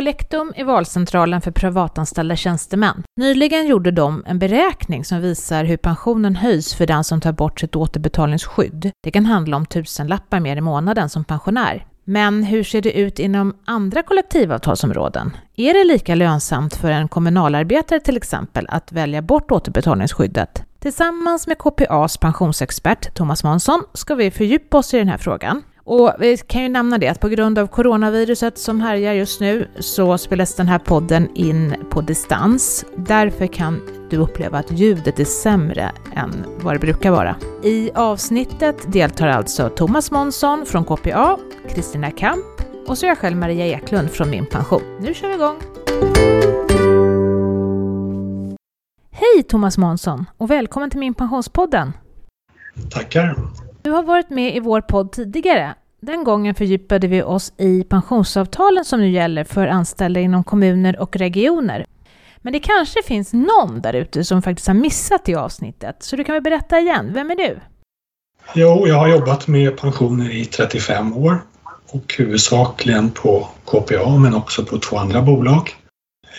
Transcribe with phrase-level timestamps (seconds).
[0.00, 3.02] Collectum är valcentralen för privatanställda tjänstemän.
[3.16, 7.60] Nyligen gjorde de en beräkning som visar hur pensionen höjs för den som tar bort
[7.60, 8.90] sitt återbetalningsskydd.
[9.02, 11.86] Det kan handla om tusenlappar mer i månaden som pensionär.
[12.04, 15.36] Men hur ser det ut inom andra kollektivavtalsområden?
[15.56, 20.62] Är det lika lönsamt för en kommunalarbetare till exempel att välja bort återbetalningsskyddet?
[20.78, 25.62] Tillsammans med KPAs pensionsexpert Thomas Månsson ska vi fördjupa oss i den här frågan.
[25.90, 29.68] Och vi kan ju nämna det att på grund av coronaviruset som härjar just nu
[29.78, 32.84] så spelas den här podden in på distans.
[32.96, 37.36] Därför kan du uppleva att ljudet är sämre än vad det brukar vara.
[37.64, 42.44] I avsnittet deltar alltså Thomas Månsson från KPA, Kristina Kamp
[42.86, 44.82] och så jag själv Maria Eklund från Min Pension.
[45.00, 45.56] Nu kör vi igång!
[49.10, 51.92] Hej Thomas Månsson och välkommen till Min Pensionspodden!
[52.90, 53.36] Tackar!
[53.82, 55.74] Du har varit med i vår podd tidigare.
[56.00, 61.16] Den gången fördjupade vi oss i pensionsavtalen som nu gäller för anställda inom kommuner och
[61.16, 61.86] regioner.
[62.38, 66.24] Men det kanske finns någon där ute som faktiskt har missat det avsnittet, så du
[66.24, 67.10] kan väl berätta igen.
[67.12, 67.58] Vem är du?
[68.54, 71.42] Jo, jag har jobbat med pensioner i 35 år
[71.90, 75.76] och huvudsakligen på KPA men också på två andra bolag.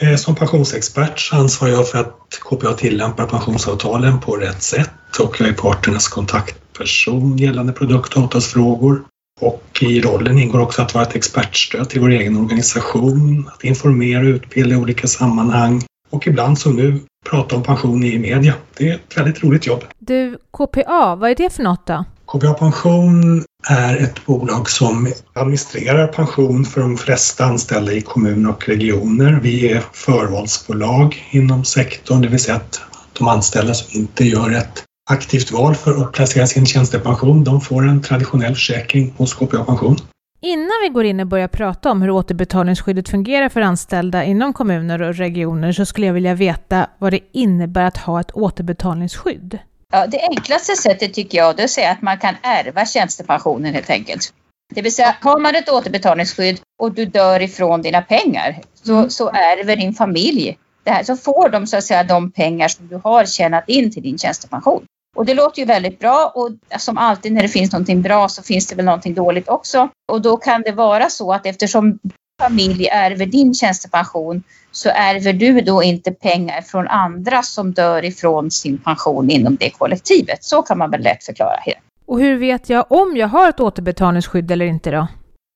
[0.02, 4.89] Eh, som pensionsexpert ansvarar jag för att KPA tillämpar pensionsavtalen på rätt sätt
[5.20, 9.04] och jag är parternas kontakt kontaktperson gällande produkt och avtalsfrågor.
[9.42, 14.20] Och i rollen ingår också att vara ett expertstöd till vår egen organisation, att informera
[14.20, 18.54] och utbilda i olika sammanhang och ibland som nu prata om pension i media.
[18.78, 19.84] Det är ett väldigt roligt jobb.
[20.00, 22.06] Du, KPA, vad är det för något då?
[22.26, 28.70] KPA Pension är ett bolag som administrerar pension för de flesta anställda i kommuner och
[28.70, 29.40] regioner.
[29.44, 32.82] Vi är förvalsbolag inom sektorn, det vill säga att
[33.18, 37.88] de anställda som inte gör ett aktivt val för att placera sin tjänstepension, de får
[37.88, 39.98] en traditionell försäkring hos KPA Pension.
[40.44, 45.02] Innan vi går in och börjar prata om hur återbetalningsskyddet fungerar för anställda inom kommuner
[45.02, 49.59] och regioner så skulle jag vilja veta vad det innebär att ha ett återbetalningsskydd.
[49.92, 53.89] Ja, det enklaste sättet tycker jag är att säga att man kan ärva tjänstepensionen helt
[53.89, 54.33] enkelt.
[54.73, 59.30] Det vill säga, har man ett återbetalningsskydd och du dör ifrån dina pengar så, så
[59.30, 63.02] ärver din familj det här, så får de så att säga de pengar som du
[63.04, 64.86] har tjänat in till din tjänstepension.
[65.21, 66.49] Och det låter ju väldigt bra och
[66.80, 69.89] som alltid när det finns någonting bra så finns det väl någonting dåligt också.
[70.11, 71.99] Och då kan det vara så att eftersom
[72.42, 78.52] familj ärver din tjänstepension så ärver du då inte pengar från andra som dör ifrån
[78.52, 80.43] sin pension inom det kollektivet.
[80.43, 81.76] Så kan man väl lätt förklara det.
[82.05, 85.08] Och hur vet jag om jag har ett återbetalningsskydd eller inte då?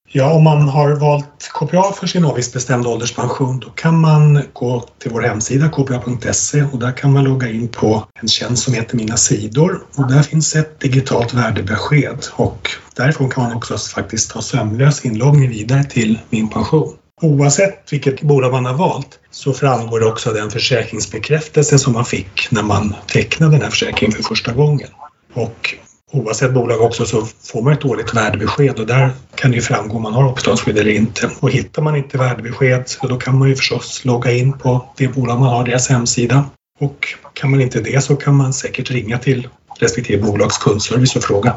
[0.08, 5.12] Ja, om man har valt KPA för sin avgiftsbestämda ålderspension då kan man gå till
[5.12, 9.18] vår hemsida kpa.se och där kan man logga in på en tjänst som heter Mina
[9.18, 15.06] sidor och där finns ett digitalt värdebesked och därifrån kan man också faktiskt ta sömlös
[15.06, 16.94] inloggning vidare till Min pension.
[17.22, 22.48] Oavsett vilket bolag man har valt så framgår det också den försäkringsbekräftelse som man fick
[22.52, 24.90] när man tecknade den här försäkringen för första gången.
[25.34, 25.76] Och
[26.12, 29.96] oavsett bolag också så får man ett årligt värdebesked och där kan det ju framgå
[29.96, 31.30] om man har återbetalningsskydd eller inte.
[31.40, 35.08] Och hittar man inte värdebesked så då kan man ju förstås logga in på det
[35.08, 36.46] bolag man har, deras hemsida.
[36.80, 39.48] Och kan man inte det så kan man säkert ringa till
[39.80, 41.56] respektive bolags kundservice och fråga.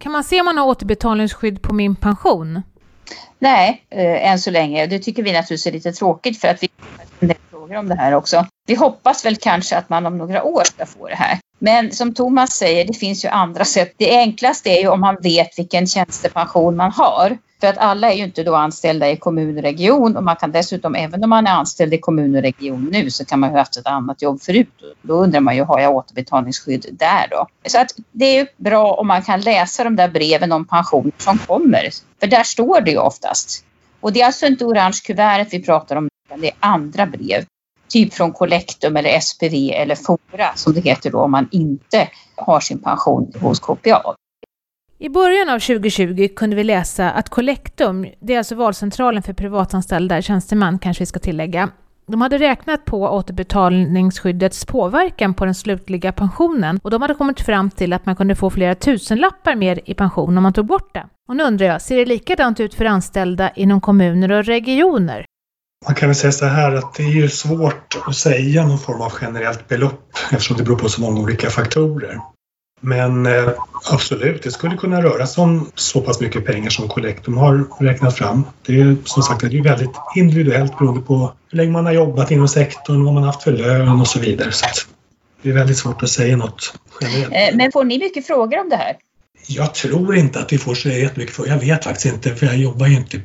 [0.00, 2.62] Kan man se om man har återbetalningsskydd på min pension?
[3.38, 4.86] Nej, eh, än så länge.
[4.86, 6.68] Det tycker vi naturligtvis är lite tråkigt för att vi
[7.20, 8.46] har frågor om det här också.
[8.66, 11.38] Vi hoppas väl kanske att man om några år ska få det här.
[11.58, 13.94] Men som Thomas säger, det finns ju andra sätt.
[13.96, 17.38] Det enklaste är ju om man vet vilken tjänstepension man har.
[17.60, 20.52] För att alla är ju inte då anställda i kommun och region och man kan
[20.52, 23.52] dessutom, även om man är anställd i kommun och region nu, så kan man ju
[23.52, 24.68] ha haft ett annat jobb förut.
[25.02, 27.46] Då undrar man ju, har jag återbetalningsskydd där då?
[27.66, 31.12] Så att det är ju bra om man kan läsa de där breven om pension
[31.18, 31.90] som kommer.
[32.20, 33.64] För där står det ju oftast.
[34.00, 37.44] Och det är alltså inte orange kuvertet vi pratar om, utan det är andra brev
[37.88, 42.60] typ från Collectum eller SPV eller Fora som det heter då om man inte har
[42.60, 44.14] sin pension hos KPA.
[44.98, 50.22] I början av 2020 kunde vi läsa att Collectum, det är alltså valcentralen för privatanställda
[50.22, 51.70] tjänstemän kanske vi ska tillägga,
[52.06, 57.70] de hade räknat på återbetalningsskyddets påverkan på den slutliga pensionen och de hade kommit fram
[57.70, 61.06] till att man kunde få flera tusenlappar mer i pension om man tog bort det.
[61.28, 65.24] Och nu undrar jag, ser det likadant ut för anställda inom kommuner och regioner?
[65.86, 69.00] Man kan väl säga så här att det är ju svårt att säga någon form
[69.00, 72.20] av generellt belopp eftersom det beror på så många olika faktorer.
[72.80, 73.48] Men eh,
[73.92, 78.16] absolut, det skulle kunna röra sig om så pass mycket pengar som Collectum har räknat
[78.16, 78.44] fram.
[78.66, 82.30] Det är som sagt det är väldigt individuellt beroende på hur länge man har jobbat
[82.30, 84.52] inom sektorn, vad man har haft för lön och så vidare.
[84.52, 84.66] Så
[85.42, 87.52] det är väldigt svårt att säga något generellt.
[87.52, 88.96] Eh, men får ni mycket frågor om det här?
[89.46, 91.46] Jag tror inte att vi får så jättemycket för.
[91.46, 93.20] Jag vet faktiskt inte, för jag jobbar ju inte,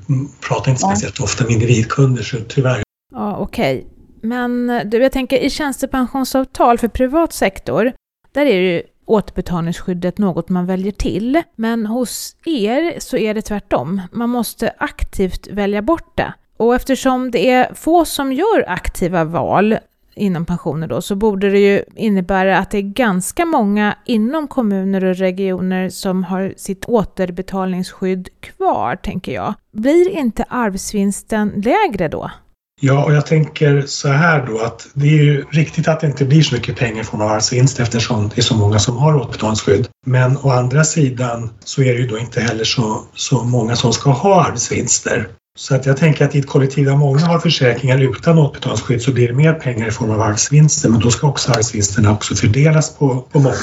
[0.48, 2.84] pratar inte speciellt ofta med individkunder, så tyvärr.
[3.12, 3.78] Ja, okej.
[3.78, 3.90] Okay.
[4.22, 7.94] Men du, jag tänker i tjänstepensionsavtal för privat sektor,
[8.32, 11.42] där är ju återbetalningsskyddet något man väljer till.
[11.56, 14.02] Men hos er så är det tvärtom.
[14.12, 16.34] Man måste aktivt välja bort det.
[16.58, 19.78] Och eftersom det är få som gör aktiva val
[20.16, 25.06] inom pensioner då, så borde det ju innebära att det är ganska många inom kommuner
[25.06, 29.54] och regioner som har sitt återbetalningsskydd kvar, tänker jag.
[29.72, 32.32] Blir inte arvsvinsten lägre då?
[32.82, 36.26] Ja, och jag tänker så här då att det är ju riktigt att det inte
[36.26, 39.88] blir så mycket pengar från arvsvinst eftersom det är så många som har återbetalningsskydd.
[40.06, 43.94] Men å andra sidan så är det ju då inte heller så, så många som
[43.94, 45.28] ska ha arvsvinster.
[45.56, 49.12] Så att jag tänker att i ett kollektiv där många har försäkringar utan återbetalningsskydd så
[49.12, 52.98] blir det mer pengar i form av arvsvinster men då ska också arvsvinsterna också fördelas
[52.98, 53.56] på, på många.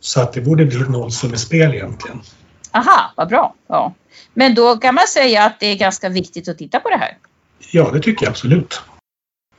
[0.00, 2.20] Så att det borde bli ett nollsummespel egentligen.
[2.70, 3.54] Aha, vad bra.
[3.68, 3.94] Ja.
[4.34, 7.16] Men då kan man säga att det är ganska viktigt att titta på det här.
[7.70, 8.82] Ja, det tycker jag absolut.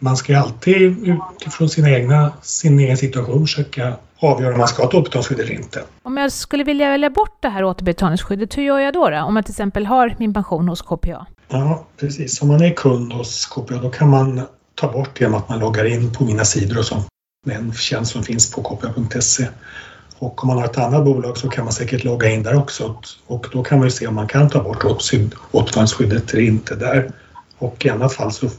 [0.03, 4.89] Man ska alltid utifrån sina egna, sin egen situation försöka avgöra om man ska ha
[4.89, 5.83] ett återbetalningsskydd eller inte.
[6.03, 9.09] Om jag skulle vilja välja bort det här återbetalningsskyddet, hur gör jag då?
[9.09, 9.17] då?
[9.21, 11.25] Om jag till exempel har min pension hos KPA?
[11.49, 12.41] Ja, precis.
[12.41, 14.41] Om man är kund hos KPA då kan man
[14.75, 17.03] ta bort det genom att man loggar in på mina sidor och så.
[17.45, 19.47] Med en tjänst som finns på kpa.se.
[20.19, 22.95] Och om man har ett annat bolag så kan man säkert logga in där också
[23.27, 27.11] och då kan man ju se om man kan ta bort återbetalningsskyddet eller inte där.
[27.57, 28.49] Och i annat fall så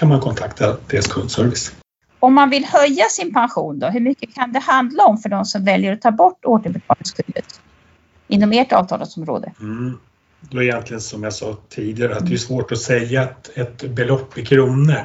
[0.00, 1.72] kan man kontakta deras kundservice.
[2.20, 5.44] Om man vill höja sin pension då, hur mycket kan det handla om för de
[5.44, 7.60] som väljer att ta bort återbetalningsskyddet
[8.28, 9.52] inom ert avtalsområde?
[9.60, 9.98] Mm.
[10.40, 13.94] Det var egentligen som jag sa tidigare att det är svårt att säga ett, ett
[13.94, 14.96] belopp i kronor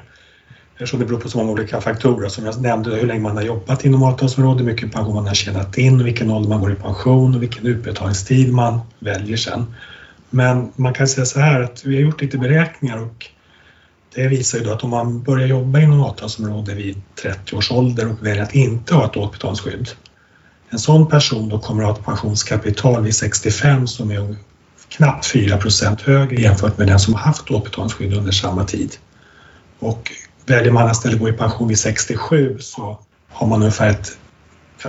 [0.73, 2.29] eftersom det beror på så många olika faktorer.
[2.29, 5.33] Som jag nämnde, hur länge man har jobbat inom avtalsområdet, hur mycket pension man har
[5.33, 9.75] tjänat in, vilken ålder man går i pension och vilken utbetalningstid man väljer sen.
[10.29, 13.29] Men man kan säga så här att vi har gjort lite beräkningar och
[14.15, 18.11] det visar ju då att om man börjar jobba inom avtalsområde vid 30 års ålder
[18.11, 19.89] och väljer att inte ha ett återbetalningsskydd.
[20.69, 24.35] En sån person då kommer att ha ett pensionskapital vid 65 som är
[24.89, 28.95] knappt 4% högre jämfört med den som har haft återbetalningsskydd under samma tid.
[29.79, 30.11] Och
[30.45, 34.17] väljer man att istället gå i pension vid 67 så har man ungefär ett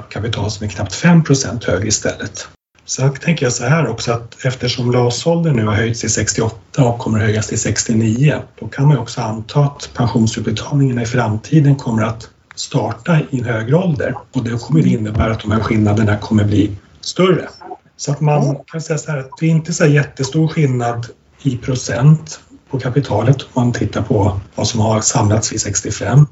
[0.09, 2.49] kapital som är knappt 5% högre istället.
[2.87, 6.99] Sen tänker jag så här också att eftersom LAS-åldern nu har höjts till 68 och
[6.99, 12.03] kommer att höjas till 69, då kan man också anta att pensionsutbetalningarna i framtiden kommer
[12.03, 16.19] att starta i en högre ålder och det kommer det innebära att de här skillnaderna
[16.19, 17.49] kommer bli större.
[17.97, 21.07] Så att man kan säga så här att det är inte så jättestor skillnad
[21.43, 22.41] i procent
[22.71, 26.27] på kapitalet om man tittar på vad som har samlats vid 65.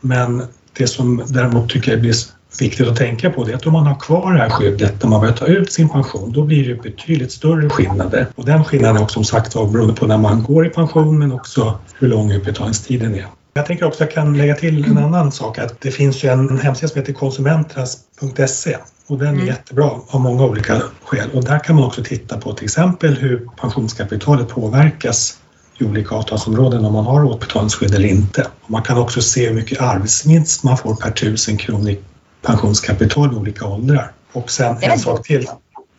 [0.00, 2.14] Men det som däremot tycker jag blir
[2.62, 5.10] viktigt att tänka på det är att om man har kvar det här skyddet när
[5.10, 8.26] man börjar ta ut sin pension, då blir det betydligt större skillnader.
[8.34, 11.32] Och den skillnaden är också som sagt beroende på när man går i pension men
[11.32, 13.26] också hur lång utbetalningstiden är.
[13.54, 16.28] Jag tänker också att jag kan lägga till en annan sak att det finns ju
[16.28, 18.76] en hemsida som heter konsumenternas.se
[19.06, 19.46] och den är mm.
[19.46, 23.48] jättebra av många olika skäl och där kan man också titta på till exempel hur
[23.60, 25.38] pensionskapitalet påverkas
[25.78, 28.46] i olika avtalsområden om man har återbetalningsskydd eller inte.
[28.62, 31.96] Och man kan också se hur mycket arbetsvinst man får per tusen kronor
[32.42, 34.12] pensionskapital i olika åldrar.
[34.32, 35.46] Och sen en sak till.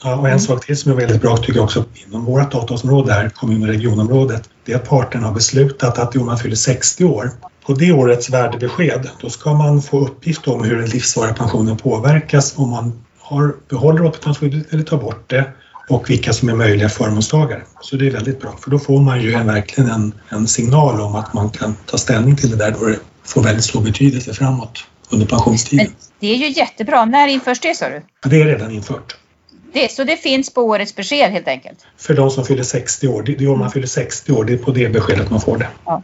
[0.04, 3.14] Ja, och en sak till som är väldigt bra tycker jag också inom vårt avtalsområde
[3.14, 7.06] här, kommun och regionområdet, det är att parterna har beslutat att om man fyller 60
[7.06, 7.32] år,
[7.66, 12.54] på det årets värdebesked, då ska man få uppgift om hur den livsvariga pensionen påverkas
[12.58, 15.54] om man har, behåller återbetalningsskyddet eller tar bort det
[15.90, 17.62] och vilka som är möjliga förmånstagare.
[17.82, 21.02] Så det är väldigt bra, för då får man ju en, verkligen en, en signal
[21.02, 24.34] om att man kan ta ställning till det där då det får väldigt stor betydelse
[24.34, 25.86] framåt under pensionstiden.
[25.86, 27.06] Men det är ju jättebra.
[27.06, 28.02] När införs det sa du?
[28.30, 29.18] Det är redan infört.
[29.74, 31.88] Det, så det finns på årets besked helt enkelt?
[31.98, 33.24] För de som fyller 60 år.
[33.24, 35.58] Det, det är om man fyller 60 år, det är på det beskedet man får
[35.58, 35.68] det.
[35.86, 36.04] Ja.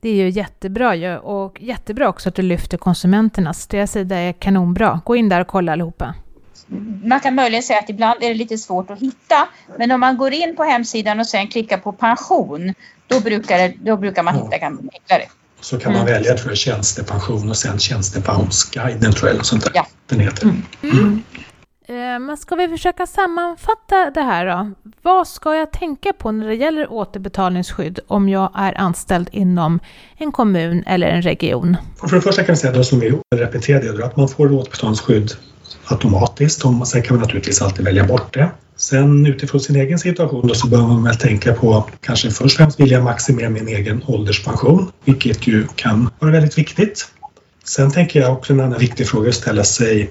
[0.00, 3.66] Det är ju jättebra ju och jättebra också att du lyfter konsumenternas.
[3.66, 5.00] Deras sida är kanonbra.
[5.04, 6.14] Gå in där och kolla allihopa.
[7.04, 9.48] Man kan möjligen säga att ibland är det lite svårt att hitta.
[9.78, 12.74] Men om man går in på hemsidan och sen klickar på pension,
[13.06, 15.22] då brukar, det, då brukar man hitta enklare.
[15.62, 16.12] Så kan man mm.
[16.12, 19.86] välja för tjänstepension och sen tjänstepensionsguiden tror jag eller sånt där ja.
[20.06, 20.42] den heter.
[20.42, 20.62] Mm.
[20.82, 21.22] Mm.
[21.88, 24.72] Eh, men ska vi försöka sammanfatta det här då?
[25.02, 29.80] Vad ska jag tänka på när det gäller återbetalningsskydd om jag är anställd inom
[30.16, 31.76] en kommun eller en region?
[32.08, 35.32] För det första kan jag säga då som vi repeterade att man får återbetalningsskydd
[35.84, 36.62] automatiskt.
[36.86, 38.50] Sen kan man naturligtvis alltid välja bort det.
[38.82, 42.50] Sen utifrån sin egen situation då så bör man väl tänka på kanske först och
[42.50, 47.08] främst vill jag maximera min egen ålderspension, vilket ju kan vara väldigt viktigt.
[47.64, 50.10] Sen tänker jag också en annan viktig fråga att ställa sig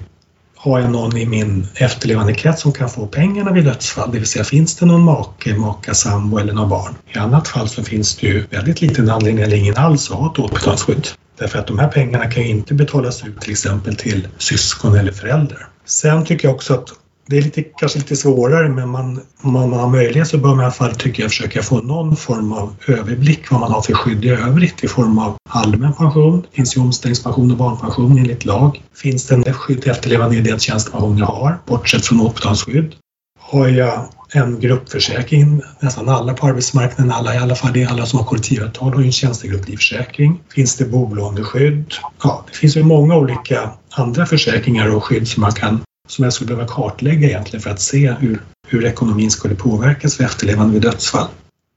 [0.56, 4.10] har jag någon i min efterlevande krets som kan få pengarna vid dödsfall?
[4.12, 6.94] Det vill säga finns det någon make, maka, sambo eller några barn?
[7.14, 10.32] I annat fall så finns det ju väldigt liten anledning eller ingen alls att ha
[10.32, 11.08] ett återbetalningsskydd.
[11.38, 15.12] Därför att de här pengarna kan ju inte betalas ut till exempel till syskon eller
[15.12, 15.68] föräldrar.
[15.84, 16.88] Sen tycker jag också att
[17.26, 20.60] det är lite, kanske lite svårare men man, om man har möjlighet så bör man
[20.60, 23.92] i alla fall tycker jag försöka få någon form av överblick vad man har för
[23.92, 26.40] skydd i övrigt i form av allmän pension.
[26.40, 28.82] Det finns ju omställningspension och barnpension enligt lag.
[28.94, 32.94] Finns det en skydd efterlevande i det tjänstepension jag har, bortsett från återbetalningsskydd?
[33.40, 38.18] Har jag en gruppförsäkring, nästan alla på arbetsmarknaden, alla i alla fall det alla som
[38.18, 40.40] har kollektivavtal har ju en tjänstegrupplivförsäkring.
[40.54, 41.94] Finns det bolåneskydd?
[42.22, 45.80] Ja, det finns ju många olika andra försäkringar och skydd som man kan
[46.12, 50.24] som jag skulle behöva kartlägga egentligen för att se hur, hur ekonomin skulle påverkas för
[50.24, 51.28] efterlevande vid dödsfall.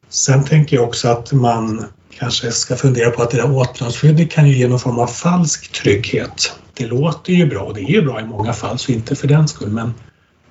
[0.09, 1.85] Sen tänker jag också att man
[2.19, 5.71] kanske ska fundera på att det där återbetalningsskyddet kan ju ge någon form av falsk
[5.71, 6.53] trygghet.
[6.73, 9.27] Det låter ju bra och det är ju bra i många fall, så inte för
[9.27, 9.93] den skull, men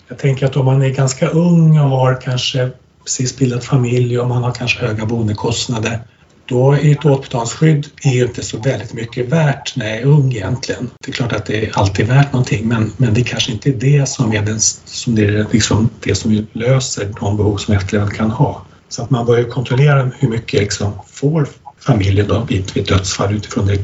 [0.08, 2.70] jag tänker att om man är ganska ung och har kanske
[3.04, 6.00] precis bildat familj och man har kanske höga boendekostnader
[6.46, 10.90] då är ett återbetalningsskydd är inte så väldigt mycket värt när jag är ung egentligen.
[11.00, 13.74] Det är klart att det är alltid värt någonting men, men det kanske inte är
[13.74, 18.14] det som är, den, som det, är liksom det som löser de behov som efterlevande
[18.14, 18.64] kan ha.
[18.88, 21.48] Så att man bör kontrollera hur mycket liksom får
[21.78, 23.78] familjen då vid, vid dödsfall utifrån det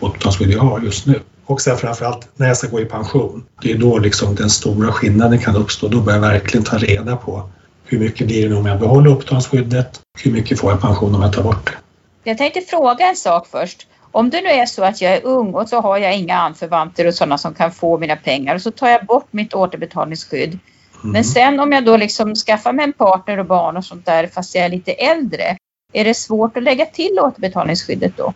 [0.00, 1.20] återbetalningsskydd jag har just nu.
[1.46, 3.44] Och sen framförallt när jag ska gå i pension.
[3.62, 5.88] Det är då liksom den stora skillnaden kan uppstå.
[5.88, 7.50] Då bör jag verkligen ta reda på
[7.84, 10.00] hur mycket blir det om jag behåller återbetalningsskyddet?
[10.18, 11.87] Hur mycket får jag pension om jag tar bort det?
[12.28, 13.86] Jag tänkte fråga en sak först.
[14.12, 17.06] Om det nu är så att jag är ung och så har jag inga anförvanter
[17.06, 20.48] och sådana som kan få mina pengar och så tar jag bort mitt återbetalningsskydd.
[20.48, 21.12] Mm.
[21.12, 24.26] Men sen om jag då liksom skaffar mig en partner och barn och sånt där
[24.26, 25.56] fast jag är lite äldre.
[25.92, 28.32] Är det svårt att lägga till återbetalningsskyddet då?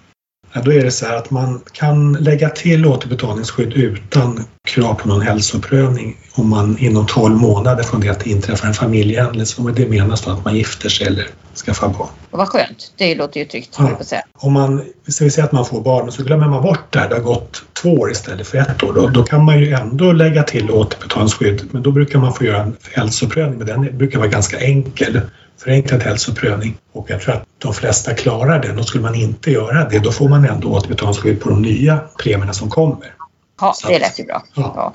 [0.53, 5.09] Ja, då är det så här att man kan lägga till återbetalningsskydd utan krav på
[5.09, 9.61] någon hälsoprövning om man inom 12 månader från det att det inträffar en familjehändelse.
[9.61, 11.27] Om det menas då att man gifter sig eller
[11.65, 12.09] skaffar barn.
[12.31, 13.77] Vad skönt, det låter ju tryggt.
[13.79, 13.99] Ja.
[14.05, 14.23] Säga.
[14.35, 16.99] Om man, så vi säger att man får barn och så glömmer man bort det
[16.99, 18.93] här, det har gått två år istället för ett år.
[18.93, 22.63] Då, då kan man ju ändå lägga till återbetalningsskydd men då brukar man få göra
[22.63, 25.21] en hälsoprövning men den brukar vara ganska enkel
[25.63, 29.89] förenklad hälsoprövning och jag tror att de flesta klarar den och skulle man inte göra
[29.89, 33.15] det då får man ändå återbetalningsskydd på de nya premierna som kommer.
[33.61, 34.43] Ja, det lät ju bra.
[34.55, 34.73] Ja.
[34.77, 34.95] ja.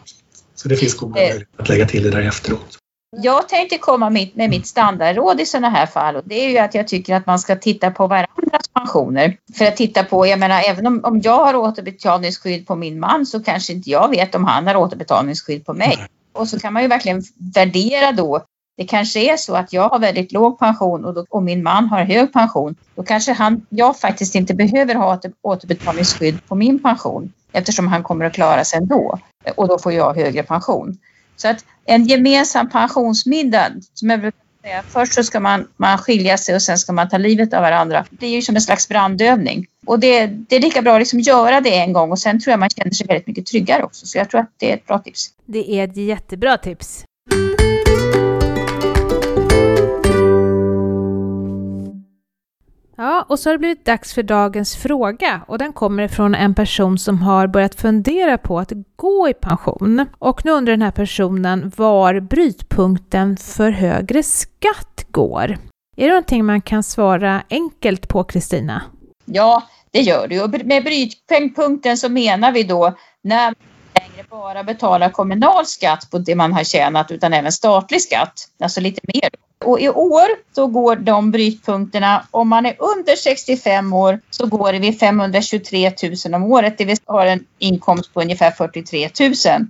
[0.56, 1.28] Så det finns goda eh.
[1.28, 2.78] möjligheter att lägga till det där efteråt.
[3.22, 6.76] Jag tänkte komma med mitt standardråd i sådana här fall och det är ju att
[6.76, 9.38] jag tycker att man ska titta på varandras pensioner.
[9.58, 13.26] För att titta på, jag menar även om, om jag har återbetalningsskydd på min man
[13.26, 15.96] så kanske inte jag vet om han har återbetalningsskydd på mig.
[15.98, 16.08] Nej.
[16.34, 17.24] Och så kan man ju verkligen
[17.56, 18.46] värdera då
[18.78, 21.86] det kanske är så att jag har väldigt låg pension och, då, och min man
[21.86, 22.76] har hög pension.
[22.96, 28.04] Då kanske han, jag faktiskt inte behöver ha ett återbetalningsskydd på min pension eftersom han
[28.04, 29.20] kommer att klara sig ändå
[29.56, 30.98] och då får jag högre pension.
[31.36, 36.38] Så att en gemensam pensionsmiddag, som jag brukar säga, först så ska man, man skilja
[36.38, 38.06] sig och sen ska man ta livet av varandra.
[38.10, 39.66] Det är ju som en slags brandövning.
[39.86, 42.52] Och det, det är lika bra att liksom göra det en gång och sen tror
[42.52, 44.06] jag man känner sig väldigt mycket tryggare också.
[44.06, 45.30] Så jag tror att det är ett bra tips.
[45.46, 47.04] Det är ett jättebra tips.
[53.00, 56.56] Ja, och så har det blivit dags för dagens fråga och den kommer från en
[56.56, 60.06] person som har börjat fundera på att gå i pension.
[60.20, 65.58] Och nu undrar den här personen var brytpunkten för högre skatt går.
[65.98, 68.84] Är det någonting man kan svara enkelt på, Kristina?
[69.26, 70.42] Ja, det gör det.
[70.42, 73.56] Och med brytpunkten så menar vi då när man
[73.94, 78.82] längre bara betalar kommunal skatt på det man har tjänat utan även statlig skatt, alltså
[78.82, 79.30] lite mer.
[79.66, 84.74] Och i år så går de brytpunkterna, om man är under 65 år så går
[84.74, 85.92] det vid 523
[86.26, 89.68] 000 om året, det vill säga har en inkomst på ungefär 43 000.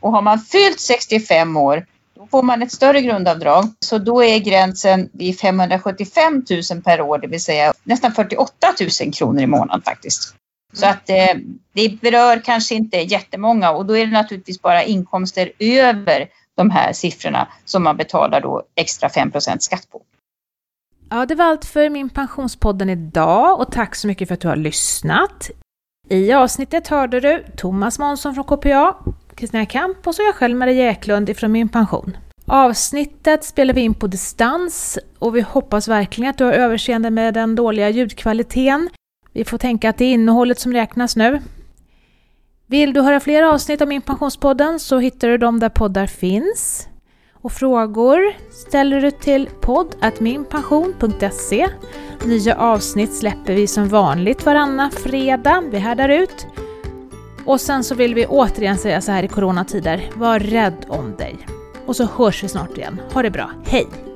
[0.00, 1.86] Och har man fyllt 65 år
[2.16, 3.64] då får man ett större grundavdrag.
[3.80, 8.52] Så då är gränsen vid 575 000 per år, det vill säga nästan 48
[9.02, 10.34] 000 kronor i månaden faktiskt.
[10.72, 11.34] Så att eh,
[11.72, 16.92] det berör kanske inte jättemånga och då är det naturligtvis bara inkomster över de här
[16.92, 20.02] siffrorna som man betalar då extra 5 skatt på.
[21.10, 24.48] Ja, det var allt för min pensionspodden idag och tack så mycket för att du
[24.48, 25.50] har lyssnat.
[26.08, 28.96] I avsnittet hörde du Thomas Månsson från KPA,
[29.34, 32.16] Kristina Kamp och så jag själv Maria Eklund ifrån Min Pension.
[32.46, 37.34] Avsnittet spelar vi in på distans och vi hoppas verkligen att du har överseende med
[37.34, 38.90] den dåliga ljudkvaliteten.
[39.32, 41.40] Vi får tänka att det är innehållet som räknas nu.
[42.74, 46.88] Vill du höra fler avsnitt av Min Pensionspodden så hittar du dem där poddar finns.
[47.32, 48.20] Och frågor
[48.52, 51.68] ställer du till podd.minpension.se.
[52.24, 55.62] Nya avsnitt släpper vi som vanligt varannan fredag.
[55.70, 56.46] Vi härdar ut.
[57.46, 61.38] Och sen så vill vi återigen säga så här i coronatider, var rädd om dig.
[61.86, 63.00] Och så hörs vi snart igen.
[63.12, 64.13] Ha det bra, hej!